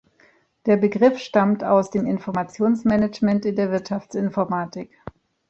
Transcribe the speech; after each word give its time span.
Der 0.65 0.77
Begriff 0.77 1.19
stammt 1.19 1.63
aus 1.63 1.91
dem 1.91 2.07
Informationsmanagement 2.07 3.45
in 3.45 3.55
der 3.55 3.69
Wirtschaftsinformatik. 3.69 4.89